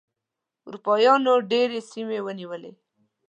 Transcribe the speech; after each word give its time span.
اروپایانو 0.67 1.33
ډېرې 1.51 1.79
سیمې 1.91 2.19
ونیولې. 2.25 2.71